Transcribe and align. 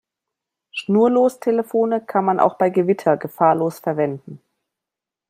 Schnurlostelefone 0.71 2.01
kann 2.03 2.25
man 2.25 2.39
auch 2.39 2.55
bei 2.57 2.71
Gewitter 2.71 3.17
gefahrlos 3.17 3.77
verwenden. 3.77 4.41